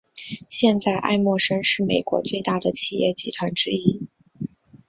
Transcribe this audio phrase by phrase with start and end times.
[0.49, 4.07] 现在艾默生是美国最大的企业集团之一。